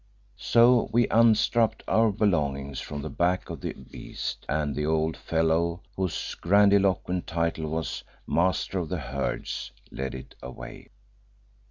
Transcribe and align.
So 0.39 0.89
we 0.91 1.07
unstrapped 1.09 1.83
our 1.87 2.11
belongings 2.11 2.79
from 2.81 3.03
the 3.03 3.09
back 3.11 3.51
of 3.51 3.61
the 3.61 3.73
beast, 3.73 4.47
and 4.49 4.73
the 4.75 4.83
old 4.87 5.15
fellow 5.15 5.83
whose 5.95 6.33
grandiloquent 6.33 7.27
title 7.27 7.69
was 7.69 8.03
"Master 8.25 8.79
of 8.79 8.89
the 8.89 8.97
Herds," 8.97 9.69
led 9.91 10.15
it 10.15 10.33
away. 10.41 10.89